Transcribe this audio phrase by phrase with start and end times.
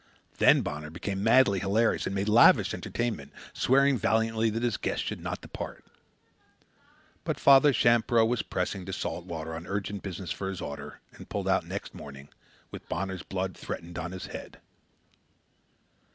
[0.39, 5.21] Then Bonner became madly hilarious and made lavish entertainment, swearing valiantly that his guest should
[5.21, 5.85] not depart.
[7.23, 11.29] But Father Champreau was pressing to Salt Water on urgent business for his order, and
[11.29, 12.29] pulled out next morning,
[12.71, 14.59] with Bonner's blood threatened on his head.